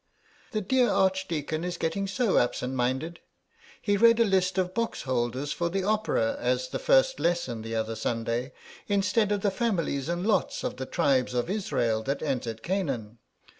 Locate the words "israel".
11.51-12.01